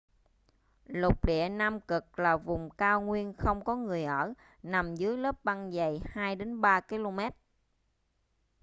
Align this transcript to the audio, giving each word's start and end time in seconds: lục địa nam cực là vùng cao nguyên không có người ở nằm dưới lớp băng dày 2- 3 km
lục 0.85 1.25
địa 1.25 1.49
nam 1.49 1.79
cực 1.81 2.19
là 2.19 2.37
vùng 2.37 2.69
cao 2.69 3.01
nguyên 3.01 3.33
không 3.33 3.63
có 3.63 3.75
người 3.75 4.03
ở 4.03 4.33
nằm 4.63 4.95
dưới 4.95 5.17
lớp 5.17 5.43
băng 5.43 5.71
dày 5.71 6.01
2- 6.13 6.35
3 6.61 6.81
km 6.81 7.19